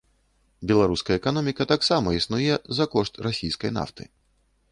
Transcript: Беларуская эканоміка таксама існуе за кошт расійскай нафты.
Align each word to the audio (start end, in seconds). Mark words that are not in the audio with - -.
Беларуская 0.69 1.17
эканоміка 1.21 1.67
таксама 1.73 2.15
існуе 2.19 2.53
за 2.79 2.85
кошт 2.97 3.21
расійскай 3.27 3.77
нафты. 3.79 4.03